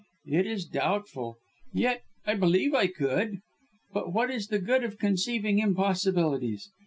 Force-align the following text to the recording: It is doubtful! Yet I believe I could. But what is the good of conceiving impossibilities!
It 0.25 0.47
is 0.47 0.65
doubtful! 0.65 1.37
Yet 1.73 2.01
I 2.25 2.33
believe 2.33 2.73
I 2.73 2.87
could. 2.87 3.41
But 3.93 4.11
what 4.11 4.31
is 4.31 4.47
the 4.47 4.57
good 4.57 4.83
of 4.83 4.97
conceiving 4.97 5.59
impossibilities! 5.59 6.71